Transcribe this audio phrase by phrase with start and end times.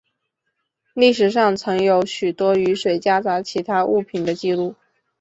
[0.95, 4.73] 历史上曾有许多雨水夹杂其他物品的记录。